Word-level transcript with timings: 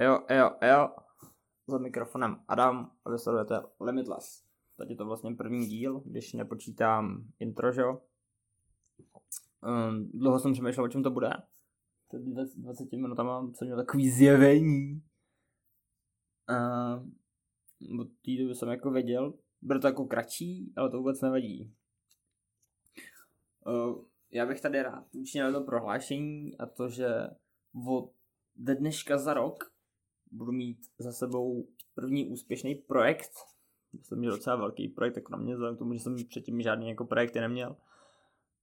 Jo, 0.00 0.20
jo, 0.30 0.50
jo. 0.62 0.88
Za 1.66 1.78
mikrofonem 1.78 2.36
Adam 2.48 2.90
a 3.04 3.10
vy 3.10 3.18
sledujete 3.18 3.62
Limitless. 3.80 4.44
Teď 4.76 4.90
je 4.90 4.96
to 4.96 5.04
vlastně 5.04 5.34
první 5.34 5.66
díl, 5.66 6.00
když 6.04 6.32
nepočítám 6.32 7.24
intro, 7.38 7.72
že 7.72 7.80
jo. 7.80 8.02
Um, 9.62 10.10
dlouho 10.14 10.38
jsem 10.38 10.52
přemýšlel, 10.52 10.84
o 10.84 10.88
čem 10.88 11.02
to 11.02 11.10
bude. 11.10 11.30
Před 12.08 12.22
20 12.56 12.92
minutama 12.92 13.52
jsem 13.54 13.66
měl 13.66 13.76
takový 13.76 14.10
zjevení. 14.10 15.02
Uh, 16.50 18.00
od 18.00 18.08
té 18.08 18.30
doby 18.42 18.54
jsem 18.54 18.68
jako 18.68 18.90
věděl, 18.90 19.34
bude 19.62 19.78
to 19.78 19.86
jako 19.86 20.06
kratší, 20.06 20.72
ale 20.76 20.90
to 20.90 20.98
vůbec 20.98 21.20
nevadí. 21.20 21.74
Uh, 23.66 24.04
já 24.30 24.46
bych 24.46 24.60
tady 24.60 24.82
rád 24.82 25.14
učinil 25.14 25.52
to 25.52 25.60
prohlášení 25.60 26.58
a 26.58 26.66
to, 26.66 26.88
že 26.88 27.08
od 27.86 28.12
dneška 28.56 29.18
za 29.18 29.34
rok 29.34 29.77
budu 30.32 30.52
mít 30.52 30.78
za 30.98 31.12
sebou 31.12 31.68
první 31.94 32.26
úspěšný 32.26 32.74
projekt. 32.74 33.30
Jsem 34.02 34.18
měl 34.18 34.32
docela 34.32 34.56
velký 34.56 34.88
projekt, 34.88 35.16
jako 35.16 35.32
na 35.32 35.38
mě, 35.38 35.54
vzhledem 35.54 35.76
k 35.76 35.78
tomu, 35.78 35.92
že 35.92 36.00
jsem 36.00 36.16
předtím 36.28 36.62
žádný 36.62 36.88
jako 36.88 37.04
projekty 37.04 37.40
neměl. 37.40 37.76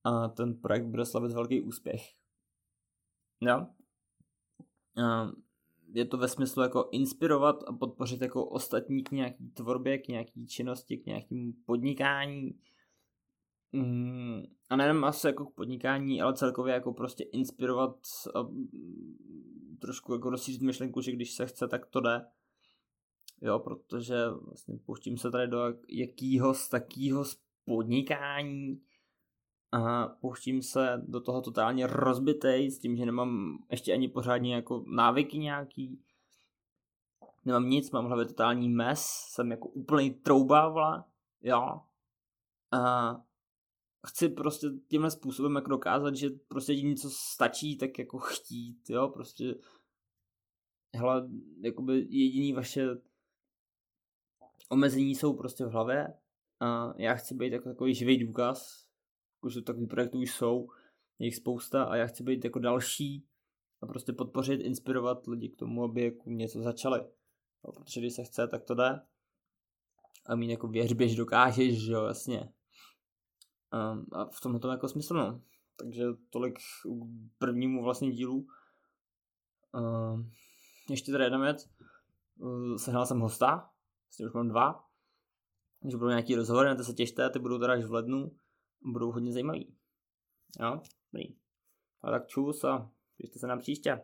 A 0.03 0.27
ten 0.27 0.53
projekt 0.53 0.85
bude 0.85 1.05
slavit 1.05 1.31
velký 1.31 1.61
úspěch. 1.61 2.01
Jo. 3.41 3.67
A 5.03 5.31
je 5.93 6.05
to 6.05 6.17
ve 6.17 6.27
smyslu 6.27 6.61
jako 6.61 6.89
inspirovat 6.91 7.63
a 7.67 7.73
podpořit 7.73 8.21
jako 8.21 8.45
ostatní 8.45 9.03
k 9.03 9.11
nějaký 9.11 9.49
tvorbě, 9.49 9.97
k 9.97 10.07
nějaký 10.07 10.47
činnosti, 10.47 10.97
k 10.97 11.05
nějakému 11.05 11.53
podnikání. 11.65 12.59
Mm, 13.71 14.43
a 14.69 14.75
nejenom 14.75 15.03
asi 15.03 15.27
jako 15.27 15.45
k 15.45 15.55
podnikání, 15.55 16.21
ale 16.21 16.33
celkově 16.33 16.73
jako 16.73 16.93
prostě 16.93 17.23
inspirovat 17.23 17.97
trošku 19.81 20.13
jako 20.13 20.29
rozšířit 20.29 20.61
myšlenku, 20.61 21.01
že 21.01 21.11
když 21.11 21.33
se 21.33 21.45
chce, 21.45 21.67
tak 21.67 21.85
to 21.85 22.01
jde. 22.01 22.25
Jo, 23.41 23.59
protože 23.59 24.15
vlastně 24.29 24.77
pouštím 24.85 25.17
se 25.17 25.31
tady 25.31 25.47
do 25.47 25.59
jakýho 25.89 26.53
z 26.53 26.69
takýho 26.69 27.23
podnikání 27.65 28.81
a 29.71 30.07
pouštím 30.07 30.61
se 30.61 31.01
do 31.07 31.21
toho 31.21 31.41
totálně 31.41 31.87
rozbitej 31.87 32.71
s 32.71 32.79
tím, 32.79 32.97
že 32.97 33.05
nemám 33.05 33.57
ještě 33.71 33.93
ani 33.93 34.07
pořádně 34.07 34.55
jako 34.55 34.85
návyky 34.87 35.37
nějaký. 35.37 36.01
Nemám 37.45 37.69
nic, 37.69 37.91
mám 37.91 38.05
v 38.05 38.07
hlavě 38.07 38.25
totální 38.25 38.69
mes, 38.69 39.05
jsem 39.05 39.51
jako 39.51 39.67
úplný 39.67 40.11
troubávla, 40.11 41.09
jo. 41.41 41.81
A 42.71 43.15
chci 44.05 44.29
prostě 44.29 44.67
tímhle 44.87 45.11
způsobem 45.11 45.55
jako 45.55 45.69
dokázat, 45.69 46.15
že 46.15 46.29
prostě 46.47 46.73
jediné, 46.73 46.95
co 46.95 47.09
stačí, 47.09 47.77
tak 47.77 47.99
jako 47.99 48.19
chtít, 48.19 48.89
jo, 48.89 49.07
prostě 49.09 49.55
hele, 50.95 51.29
jakoby 51.61 52.07
jediný 52.09 52.53
vaše 52.53 52.87
omezení 54.69 55.15
jsou 55.15 55.33
prostě 55.33 55.65
v 55.65 55.69
hlavě 55.69 56.13
a 56.59 56.93
já 56.97 57.15
chci 57.15 57.35
být 57.35 57.53
jako 57.53 57.69
takový 57.69 57.95
živý 57.95 58.17
důkaz, 58.17 58.87
jakože 59.37 59.61
takový 59.61 59.87
projektů 59.87 60.19
už 60.19 60.31
jsou, 60.31 60.67
je 61.19 61.27
jich 61.27 61.35
spousta 61.35 61.83
a 61.83 61.95
já 61.95 62.07
chci 62.07 62.23
být 62.23 62.43
jako 62.43 62.59
další 62.59 63.27
a 63.81 63.87
prostě 63.87 64.13
podpořit, 64.13 64.61
inspirovat 64.61 65.27
lidi 65.27 65.49
k 65.49 65.55
tomu, 65.55 65.83
aby 65.83 66.03
jako 66.03 66.29
něco 66.29 66.61
začali. 66.61 67.05
Protože 67.61 67.99
když 67.99 68.13
se 68.13 68.23
chce, 68.23 68.47
tak 68.47 68.63
to 68.63 68.75
jde. 68.75 69.01
A 70.25 70.35
mít 70.35 70.51
jako 70.51 70.67
věř, 70.67 70.93
běž, 70.93 71.15
dokážeš, 71.15 71.85
že 71.85 71.91
jo, 71.91 72.03
jasně. 72.03 72.53
Um, 73.75 74.05
a 74.11 74.25
v 74.25 74.41
tomhle 74.41 74.59
tom 74.59 74.71
jako 74.71 74.87
smysl, 74.87 75.13
no. 75.13 75.41
Takže 75.75 76.03
tolik 76.29 76.59
k 76.59 76.87
prvnímu 77.37 77.83
vlastně 77.83 78.11
dílu. 78.11 78.47
Um, 79.73 80.31
ještě 80.89 81.11
tady 81.11 81.23
jedna 81.23 81.39
věc. 81.39 81.69
Uh, 82.37 82.75
sehnal 82.75 83.05
jsem 83.05 83.19
hosta, 83.19 83.69
tím 84.17 84.27
už 84.27 84.33
mám 84.33 84.47
dva. 84.47 84.85
Takže 85.81 85.97
budou 85.97 86.09
nějaký 86.09 86.35
rozhovory, 86.35 86.69
na 86.69 86.75
to 86.75 86.83
se 86.83 86.93
těšte, 86.93 87.29
ty 87.29 87.39
budou 87.39 87.59
teda 87.59 87.73
až 87.73 87.83
v 87.83 87.93
lednu. 87.93 88.31
Budou 88.81 89.11
hodně 89.11 89.33
zajímavý. 89.33 89.75
Jo, 90.59 90.81
dobrý. 91.11 91.35
A 92.01 92.11
tak 92.11 92.27
čus 92.27 92.63
a 92.63 92.91
těšte 93.17 93.39
se 93.39 93.47
na 93.47 93.57
příště. 93.57 94.01